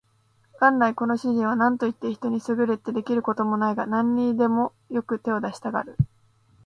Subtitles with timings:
[0.59, 5.95] 元来この主人は何といって人に優れて出来る事もないが、何にでもよく手を出したがる